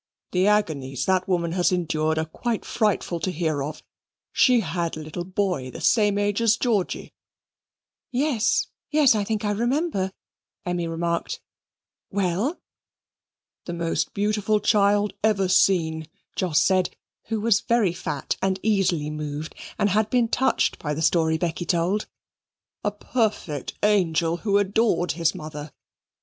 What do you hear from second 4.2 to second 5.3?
She had a little